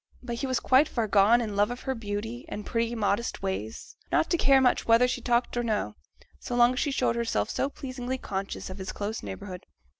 [0.23, 3.43] But he was quite far enough gone in love of her beauty, and pretty modest
[3.43, 5.95] ways, not to care much whether she talked or no,
[6.39, 9.67] so long as she showed herself so pleasingly conscious of his close neighbourhood.